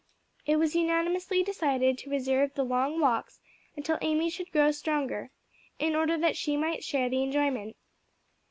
It 0.47 0.55
was 0.55 0.75
unanimously 0.75 1.43
decided 1.43 1.95
to 1.99 2.09
reserve 2.09 2.55
the 2.55 2.65
long 2.65 2.99
walks 2.99 3.39
until 3.77 3.99
Amy 4.01 4.31
should 4.31 4.51
grow 4.51 4.71
stronger, 4.71 5.29
in 5.77 5.95
order 5.95 6.17
that 6.17 6.35
she 6.35 6.57
might 6.57 6.83
share 6.83 7.07
the 7.07 7.21
enjoyment. 7.21 7.75